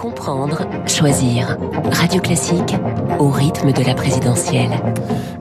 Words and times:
Comprendre, 0.00 0.62
choisir. 0.86 1.58
Radio 1.92 2.22
Classique 2.22 2.74
au 3.18 3.28
rythme 3.28 3.70
de 3.70 3.84
la 3.84 3.92
présidentielle. 3.92 4.70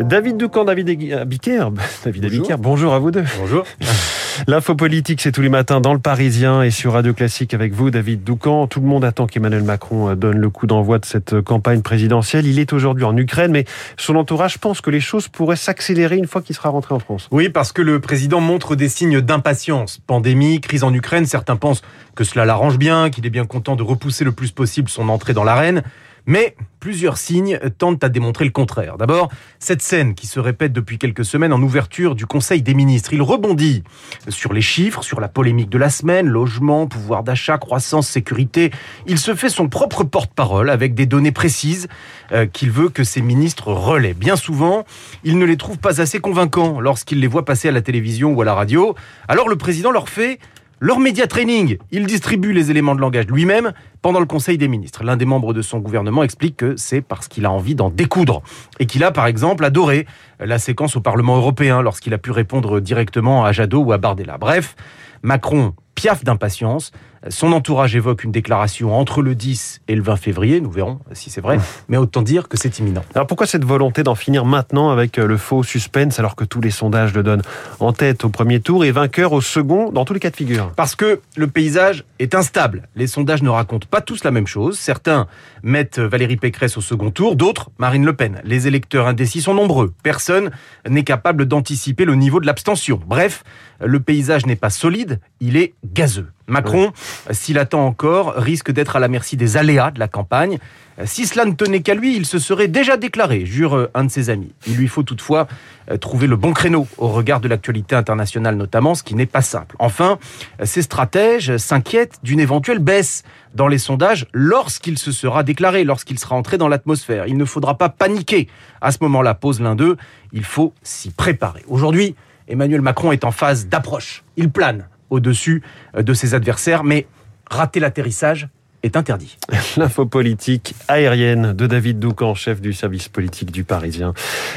David 0.00 0.36
Doucan, 0.36 0.64
David 0.64 1.12
Abiker, 1.12 1.68
David 2.04 2.24
Abiker, 2.24 2.56
bonjour 2.58 2.92
à 2.92 2.98
vous 2.98 3.12
deux. 3.12 3.22
Bonjour. 3.38 3.62
L'info 4.46 4.74
politique, 4.74 5.20
c'est 5.20 5.32
tous 5.32 5.40
les 5.40 5.48
matins 5.48 5.80
dans 5.80 5.92
le 5.92 5.98
Parisien 5.98 6.62
et 6.62 6.70
sur 6.70 6.92
Radio 6.92 7.12
Classique 7.12 7.54
avec 7.54 7.72
vous, 7.72 7.90
David 7.90 8.22
Doucan. 8.22 8.66
Tout 8.66 8.80
le 8.80 8.86
monde 8.86 9.04
attend 9.04 9.26
qu'Emmanuel 9.26 9.64
Macron 9.64 10.14
donne 10.14 10.38
le 10.38 10.48
coup 10.50 10.66
d'envoi 10.66 10.98
de 10.98 11.04
cette 11.04 11.40
campagne 11.40 11.82
présidentielle. 11.82 12.46
Il 12.46 12.58
est 12.58 12.72
aujourd'hui 12.72 13.04
en 13.04 13.16
Ukraine, 13.16 13.50
mais 13.50 13.64
son 13.96 14.14
entourage 14.16 14.58
pense 14.58 14.80
que 14.80 14.90
les 14.90 15.00
choses 15.00 15.28
pourraient 15.28 15.56
s'accélérer 15.56 16.16
une 16.16 16.26
fois 16.26 16.40
qu'il 16.40 16.54
sera 16.54 16.68
rentré 16.68 16.94
en 16.94 17.00
France. 17.00 17.28
Oui, 17.32 17.48
parce 17.48 17.72
que 17.72 17.82
le 17.82 18.00
président 18.00 18.40
montre 18.40 18.76
des 18.76 18.88
signes 18.88 19.20
d'impatience. 19.20 19.98
Pandémie, 20.06 20.60
crise 20.60 20.84
en 20.84 20.94
Ukraine, 20.94 21.26
certains 21.26 21.56
pensent 21.56 21.82
que 22.14 22.22
cela 22.22 22.44
l'arrange 22.44 22.78
bien, 22.78 23.10
qu'il 23.10 23.26
est 23.26 23.30
bien 23.30 23.44
content 23.44 23.74
de 23.76 23.82
repousser 23.82 24.24
le 24.24 24.32
plus 24.32 24.52
possible 24.52 24.88
son 24.88 25.08
entrée 25.08 25.32
dans 25.32 25.44
l'arène. 25.44 25.82
Mais 26.28 26.54
plusieurs 26.78 27.16
signes 27.16 27.58
tentent 27.78 28.04
à 28.04 28.10
démontrer 28.10 28.44
le 28.44 28.50
contraire. 28.50 28.98
D'abord, 28.98 29.30
cette 29.58 29.80
scène 29.80 30.14
qui 30.14 30.26
se 30.26 30.38
répète 30.38 30.74
depuis 30.74 30.98
quelques 30.98 31.24
semaines 31.24 31.54
en 31.54 31.62
ouverture 31.62 32.14
du 32.14 32.26
Conseil 32.26 32.60
des 32.60 32.74
ministres. 32.74 33.14
Il 33.14 33.22
rebondit 33.22 33.82
sur 34.28 34.52
les 34.52 34.60
chiffres, 34.60 35.02
sur 35.02 35.20
la 35.20 35.28
polémique 35.28 35.70
de 35.70 35.78
la 35.78 35.88
semaine, 35.88 36.26
logement, 36.26 36.86
pouvoir 36.86 37.22
d'achat, 37.22 37.56
croissance, 37.56 38.08
sécurité. 38.08 38.70
Il 39.06 39.18
se 39.18 39.34
fait 39.34 39.48
son 39.48 39.70
propre 39.70 40.04
porte-parole 40.04 40.68
avec 40.68 40.94
des 40.94 41.06
données 41.06 41.32
précises 41.32 41.88
euh, 42.32 42.44
qu'il 42.44 42.72
veut 42.72 42.90
que 42.90 43.04
ses 43.04 43.22
ministres 43.22 43.72
relaient. 43.72 44.12
Bien 44.12 44.36
souvent, 44.36 44.84
il 45.24 45.38
ne 45.38 45.46
les 45.46 45.56
trouve 45.56 45.78
pas 45.78 46.02
assez 46.02 46.20
convaincants 46.20 46.78
lorsqu'il 46.78 47.20
les 47.20 47.26
voit 47.26 47.46
passer 47.46 47.68
à 47.68 47.72
la 47.72 47.80
télévision 47.80 48.34
ou 48.34 48.42
à 48.42 48.44
la 48.44 48.52
radio. 48.52 48.94
Alors 49.28 49.48
le 49.48 49.56
président 49.56 49.90
leur 49.90 50.10
fait 50.10 50.38
leur 50.80 51.00
média 51.00 51.26
training, 51.26 51.78
il 51.90 52.06
distribue 52.06 52.52
les 52.52 52.70
éléments 52.70 52.94
de 52.94 53.00
langage 53.00 53.26
lui-même 53.26 53.72
pendant 54.00 54.20
le 54.20 54.26
Conseil 54.26 54.58
des 54.58 54.68
ministres. 54.68 55.02
L'un 55.02 55.16
des 55.16 55.24
membres 55.24 55.52
de 55.52 55.60
son 55.60 55.80
gouvernement 55.80 56.22
explique 56.22 56.56
que 56.56 56.76
c'est 56.76 57.00
parce 57.00 57.26
qu'il 57.26 57.46
a 57.46 57.50
envie 57.50 57.74
d'en 57.74 57.90
découdre 57.90 58.42
et 58.78 58.86
qu'il 58.86 59.02
a 59.02 59.10
par 59.10 59.26
exemple 59.26 59.64
adoré 59.64 60.06
la 60.38 60.60
séquence 60.60 60.94
au 60.94 61.00
Parlement 61.00 61.36
européen 61.36 61.82
lorsqu'il 61.82 62.14
a 62.14 62.18
pu 62.18 62.30
répondre 62.30 62.78
directement 62.78 63.44
à 63.44 63.50
Jadot 63.50 63.82
ou 63.82 63.92
à 63.92 63.98
Bardella. 63.98 64.38
Bref, 64.38 64.76
Macron 65.22 65.74
piaffe 65.96 66.22
d'impatience. 66.22 66.92
Son 67.28 67.52
entourage 67.52 67.96
évoque 67.96 68.24
une 68.24 68.32
déclaration 68.32 68.96
entre 68.96 69.22
le 69.22 69.34
10 69.34 69.80
et 69.88 69.94
le 69.94 70.02
20 70.02 70.16
février, 70.16 70.60
nous 70.60 70.70
verrons 70.70 71.00
si 71.12 71.30
c'est 71.30 71.40
vrai, 71.40 71.58
mais 71.88 71.96
autant 71.96 72.22
dire 72.22 72.48
que 72.48 72.56
c'est 72.56 72.78
imminent. 72.78 73.04
Alors 73.14 73.26
pourquoi 73.26 73.46
cette 73.46 73.64
volonté 73.64 74.02
d'en 74.02 74.14
finir 74.14 74.44
maintenant 74.44 74.90
avec 74.90 75.18
euh, 75.18 75.26
le 75.26 75.36
faux 75.36 75.62
suspense 75.62 76.18
alors 76.18 76.36
que 76.36 76.44
tous 76.44 76.60
les 76.60 76.70
sondages 76.70 77.14
le 77.14 77.22
donnent 77.22 77.42
en 77.80 77.92
tête 77.92 78.24
au 78.24 78.28
premier 78.28 78.60
tour 78.60 78.84
et 78.84 78.92
vainqueur 78.92 79.32
au 79.32 79.40
second 79.40 79.90
dans 79.90 80.04
tous 80.04 80.14
les 80.14 80.20
cas 80.20 80.30
de 80.30 80.36
figure? 80.36 80.72
Parce 80.76 80.94
que 80.94 81.20
le 81.36 81.46
paysage 81.48 82.04
est 82.18 82.34
instable. 82.34 82.88
Les 82.94 83.06
sondages 83.06 83.42
ne 83.42 83.50
racontent 83.50 83.88
pas 83.90 84.00
tous 84.00 84.24
la 84.24 84.30
même 84.30 84.46
chose. 84.46 84.78
Certains 84.78 85.26
mettent 85.62 85.98
Valérie 85.98 86.36
Pécresse 86.36 86.76
au 86.76 86.80
second 86.80 87.10
tour, 87.10 87.36
d'autres 87.36 87.70
Marine 87.78 88.04
Le 88.04 88.12
Pen. 88.12 88.40
Les 88.44 88.66
électeurs 88.66 89.06
indécis 89.06 89.42
sont 89.42 89.54
nombreux. 89.54 89.92
Personne 90.02 90.50
n'est 90.88 91.04
capable 91.04 91.46
d'anticiper 91.46 92.04
le 92.04 92.14
niveau 92.14 92.40
de 92.40 92.46
l'abstention. 92.46 93.00
Bref, 93.06 93.42
le 93.80 94.00
paysage 94.00 94.46
n'est 94.46 94.56
pas 94.56 94.70
solide, 94.70 95.20
il 95.40 95.56
est 95.56 95.74
gazeux. 95.84 96.28
Macron, 96.48 96.92
s'il 97.30 97.58
attend 97.58 97.86
encore, 97.86 98.34
risque 98.34 98.70
d'être 98.70 98.96
à 98.96 98.98
la 98.98 99.08
merci 99.08 99.36
des 99.36 99.56
aléas 99.56 99.90
de 99.90 99.98
la 99.98 100.08
campagne. 100.08 100.58
Si 101.04 101.26
cela 101.26 101.44
ne 101.44 101.52
tenait 101.52 101.80
qu'à 101.80 101.94
lui, 101.94 102.16
il 102.16 102.26
se 102.26 102.40
serait 102.40 102.66
déjà 102.66 102.96
déclaré, 102.96 103.46
jure 103.46 103.76
euh, 103.76 103.90
un 103.94 104.04
de 104.04 104.10
ses 104.10 104.30
amis. 104.30 104.52
Il 104.66 104.76
lui 104.76 104.88
faut 104.88 105.04
toutefois 105.04 105.46
euh, 105.92 105.96
trouver 105.96 106.26
le 106.26 106.34
bon 106.34 106.52
créneau 106.52 106.88
au 106.96 107.06
regard 107.06 107.38
de 107.38 107.46
l'actualité 107.46 107.94
internationale 107.94 108.56
notamment, 108.56 108.96
ce 108.96 109.04
qui 109.04 109.14
n'est 109.14 109.26
pas 109.26 109.42
simple. 109.42 109.76
Enfin, 109.78 110.18
ses 110.64 110.82
stratèges 110.82 111.56
s'inquiètent 111.56 112.18
d'une 112.24 112.40
éventuelle 112.40 112.80
baisse 112.80 113.22
dans 113.54 113.68
les 113.68 113.78
sondages 113.78 114.26
lorsqu'il 114.32 114.98
se 114.98 115.12
sera 115.12 115.44
déclaré, 115.44 115.84
lorsqu'il 115.84 116.18
sera 116.18 116.34
entré 116.34 116.58
dans 116.58 116.68
l'atmosphère. 116.68 117.28
Il 117.28 117.36
ne 117.36 117.44
faudra 117.44 117.78
pas 117.78 117.90
paniquer. 117.90 118.48
À 118.80 118.90
ce 118.90 118.98
moment-là, 119.02 119.34
pose 119.34 119.60
l'un 119.60 119.76
d'eux, 119.76 119.96
il 120.32 120.44
faut 120.44 120.74
s'y 120.82 121.10
préparer. 121.10 121.64
Aujourd'hui, 121.68 122.16
Emmanuel 122.48 122.80
Macron 122.80 123.12
est 123.12 123.24
en 123.24 123.30
phase 123.30 123.68
d'approche. 123.68 124.24
Il 124.36 124.50
plane 124.50 124.88
au-dessus 125.10 125.62
euh, 125.96 126.02
de 126.02 126.14
ses 126.14 126.34
adversaires, 126.34 126.84
mais 126.84 127.06
rater 127.50 127.80
l'atterrissage, 127.80 128.48
est 128.82 128.96
interdit. 128.96 129.36
L'info 129.76 130.06
politique 130.06 130.74
aérienne 130.86 131.52
de 131.52 131.66
David 131.66 131.98
Doucan, 131.98 132.34
chef 132.34 132.60
du 132.60 132.72
service 132.72 133.08
politique 133.08 133.50
du 133.50 133.64
Parisien. 133.64 134.14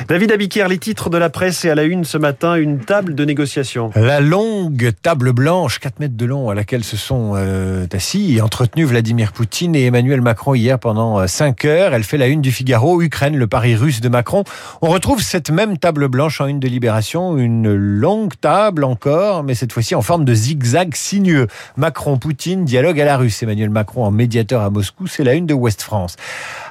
David 0.07 0.31
Abiquière, 0.31 0.67
les 0.67 0.77
titres 0.77 1.09
de 1.09 1.17
la 1.17 1.29
presse 1.29 1.65
et 1.65 1.69
à 1.69 1.75
la 1.75 1.83
une 1.83 2.05
ce 2.05 2.17
matin, 2.17 2.55
une 2.55 2.79
table 2.79 3.15
de 3.15 3.25
négociation. 3.25 3.91
La 3.95 4.19
longue 4.19 4.91
table 5.01 5.31
blanche, 5.31 5.79
4 5.79 5.99
mètres 5.99 6.17
de 6.17 6.25
long, 6.25 6.49
à 6.49 6.55
laquelle 6.55 6.83
se 6.83 6.97
sont 6.97 7.33
euh, 7.35 7.87
assis 7.91 8.35
et 8.35 8.41
entretenus 8.41 8.87
Vladimir 8.87 9.31
Poutine 9.31 9.75
et 9.75 9.85
Emmanuel 9.85 10.21
Macron 10.21 10.53
hier 10.53 10.77
pendant 10.77 11.25
5 11.27 11.65
euh, 11.65 11.69
heures. 11.69 11.93
Elle 11.93 12.03
fait 12.03 12.17
la 12.17 12.27
une 12.27 12.41
du 12.41 12.51
Figaro, 12.51 13.01
Ukraine, 13.01 13.37
le 13.37 13.47
pari 13.47 13.75
russe 13.75 14.01
de 14.01 14.09
Macron. 14.09 14.43
On 14.81 14.89
retrouve 14.89 15.21
cette 15.21 15.49
même 15.49 15.77
table 15.77 16.07
blanche 16.07 16.41
en 16.41 16.47
une 16.47 16.59
délibération, 16.59 17.37
une 17.37 17.73
longue 17.73 18.33
table 18.39 18.83
encore, 18.83 19.43
mais 19.43 19.55
cette 19.55 19.73
fois-ci 19.73 19.95
en 19.95 20.01
forme 20.01 20.25
de 20.25 20.33
zigzag 20.33 20.95
sinueux. 20.95 21.47
Macron-Poutine, 21.77 22.65
dialogue 22.65 22.99
à 23.01 23.05
la 23.05 23.17
russe. 23.17 23.41
Emmanuel 23.41 23.69
Macron 23.69 24.10
médiateur 24.11 24.61
à 24.61 24.69
Moscou, 24.69 25.07
c'est 25.07 25.23
la 25.23 25.33
une 25.33 25.45
de 25.45 25.53
Ouest 25.53 25.81
France. 25.81 26.15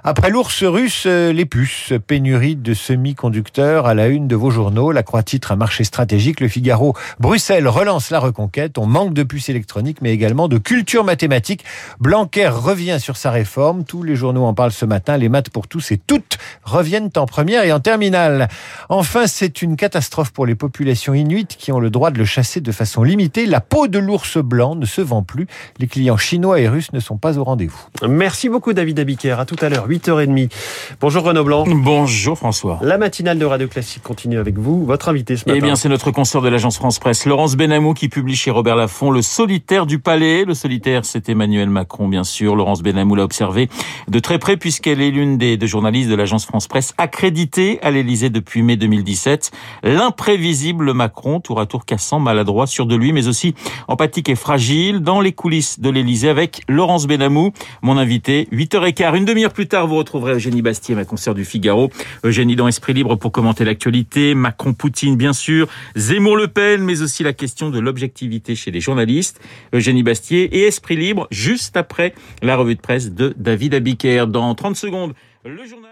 Après 0.04 0.30
l'ours 0.30 0.62
russe, 0.62 1.04
euh, 1.06 1.32
les 1.32 1.44
puces, 1.44 1.92
pénurie 2.06 2.56
de 2.56 2.72
semi-conducteurs 2.72 3.86
à 3.86 3.94
la 3.94 4.08
une 4.08 4.28
de 4.28 4.36
vos 4.36 4.50
journaux, 4.50 4.92
la 4.92 5.02
croix 5.02 5.22
titre 5.22 5.52
un 5.52 5.56
marché 5.56 5.84
stratégique, 5.84 6.40
le 6.40 6.48
Figaro, 6.48 6.94
Bruxelles 7.18 7.68
relance 7.68 8.10
la 8.10 8.18
reconquête, 8.18 8.78
on 8.78 8.86
manque 8.86 9.12
de 9.12 9.22
puces 9.22 9.48
électroniques 9.48 9.98
mais 10.00 10.12
également 10.12 10.48
de 10.48 10.58
culture 10.58 11.04
mathématique. 11.04 11.64
Blanquer 12.00 12.48
revient 12.48 12.98
sur 12.98 13.16
sa 13.16 13.30
réforme, 13.30 13.84
tous 13.84 14.02
les 14.02 14.16
journaux 14.16 14.44
en 14.44 14.54
parlent 14.54 14.72
ce 14.72 14.86
matin, 14.86 15.16
les 15.16 15.28
maths 15.28 15.50
pour 15.50 15.68
tous 15.68 15.92
et 15.92 15.98
toutes 15.98 16.38
reviennent 16.64 17.10
en 17.16 17.26
première 17.26 17.64
et 17.64 17.72
en 17.72 17.80
terminale. 17.80 18.48
Enfin, 18.88 19.26
c'est 19.26 19.62
une 19.62 19.76
catastrophe 19.76 20.30
pour 20.30 20.46
les 20.46 20.54
populations 20.54 21.14
inuites 21.14 21.56
qui 21.56 21.72
ont 21.72 21.80
le 21.80 21.90
droit 21.90 22.10
de 22.10 22.18
le 22.18 22.24
chasser 22.24 22.60
de 22.60 22.72
façon 22.72 23.02
limitée. 23.02 23.46
La 23.46 23.60
peau 23.60 23.88
de 23.88 23.98
l'ours 23.98 24.38
blanc 24.38 24.74
ne 24.74 24.86
se 24.86 25.00
vend 25.00 25.22
plus. 25.22 25.46
Les 25.78 25.86
clients 25.86 26.16
chinois 26.16 26.60
et 26.60 26.68
russes 26.68 26.92
ne 26.92 27.00
sont 27.00 27.16
pas 27.16 27.29
au 27.38 27.44
rendez-vous. 27.44 27.78
Merci 28.08 28.48
beaucoup 28.48 28.72
David 28.72 28.98
Abiker. 28.98 29.38
À 29.38 29.44
tout 29.44 29.56
à 29.60 29.68
l'heure, 29.68 29.88
8h30. 29.88 30.50
Bonjour 31.00 31.22
Renaud 31.22 31.44
Blanc. 31.44 31.64
Bonjour 31.66 32.36
François. 32.36 32.78
La 32.82 32.98
matinale 32.98 33.38
de 33.38 33.44
Radio 33.44 33.68
Classique 33.68 34.02
continue 34.02 34.38
avec 34.38 34.58
vous. 34.58 34.84
Votre 34.84 35.08
invité 35.08 35.36
ce 35.36 35.44
matin. 35.46 35.54
Eh 35.56 35.60
bien, 35.60 35.76
c'est 35.76 35.88
notre 35.88 36.10
consoeur 36.10 36.42
de 36.42 36.48
l'agence 36.48 36.76
France 36.76 36.98
Presse, 36.98 37.26
Laurence 37.26 37.56
Benamou, 37.56 37.94
qui 37.94 38.08
publie 38.08 38.36
chez 38.36 38.50
Robert 38.50 38.76
Laffont 38.76 39.10
Le 39.10 39.22
solitaire 39.22 39.86
du 39.86 39.98
palais. 39.98 40.44
Le 40.44 40.54
solitaire, 40.54 41.04
c'est 41.04 41.28
Emmanuel 41.28 41.70
Macron, 41.70 42.08
bien 42.08 42.24
sûr. 42.24 42.56
Laurence 42.56 42.82
Benamou 42.82 43.14
l'a 43.14 43.24
observé 43.24 43.68
de 44.08 44.18
très 44.18 44.38
près 44.38 44.56
puisqu'elle 44.56 45.00
est 45.00 45.10
l'une 45.10 45.38
des 45.38 45.56
deux 45.56 45.66
journalistes 45.66 46.10
de 46.10 46.14
l'agence 46.14 46.46
France 46.46 46.66
Presse 46.66 46.94
accréditée 46.98 47.78
à 47.82 47.90
l'Élysée 47.90 48.30
depuis 48.30 48.62
mai 48.62 48.76
2017. 48.76 49.50
L'imprévisible 49.82 50.92
Macron, 50.92 51.40
tour 51.40 51.60
à 51.60 51.66
tour 51.66 51.84
cassant, 51.84 52.20
maladroit, 52.20 52.66
sûr 52.66 52.86
de 52.86 52.96
lui, 52.96 53.12
mais 53.12 53.28
aussi 53.28 53.54
empathique 53.88 54.28
et 54.28 54.34
fragile, 54.34 55.00
dans 55.00 55.20
les 55.20 55.32
coulisses 55.32 55.80
de 55.80 55.90
l'Élysée 55.90 56.28
avec 56.28 56.62
Laurence 56.68 57.06
Benamou 57.06 57.19
mon 57.28 57.98
invité. 57.98 58.48
8h15, 58.52 59.16
une 59.16 59.24
demi-heure 59.24 59.52
plus 59.52 59.68
tard, 59.68 59.86
vous 59.86 59.96
retrouverez 59.96 60.34
Eugénie 60.34 60.62
Bastier, 60.62 60.94
ma 60.94 61.04
consoeur 61.04 61.34
du 61.34 61.44
Figaro. 61.44 61.90
Eugénie 62.24 62.56
dans 62.56 62.68
Esprit 62.68 62.94
Libre 62.94 63.16
pour 63.16 63.32
commenter 63.32 63.64
l'actualité. 63.64 64.34
Macron-Poutine, 64.34 65.16
bien 65.16 65.32
sûr. 65.32 65.68
Zemmour-Le 65.96 66.48
Pen, 66.48 66.82
mais 66.82 67.02
aussi 67.02 67.22
la 67.22 67.32
question 67.32 67.70
de 67.70 67.78
l'objectivité 67.78 68.54
chez 68.54 68.70
les 68.70 68.80
journalistes. 68.80 69.40
Eugénie 69.74 70.02
Bastier 70.02 70.44
et 70.56 70.62
Esprit 70.62 70.96
Libre, 70.96 71.26
juste 71.30 71.76
après 71.76 72.14
la 72.42 72.56
revue 72.56 72.76
de 72.76 72.80
presse 72.80 73.12
de 73.12 73.34
David 73.36 73.74
Abiker. 73.74 74.26
Dans 74.26 74.54
30 74.54 74.76
secondes, 74.76 75.14
le 75.44 75.64
journal... 75.66 75.89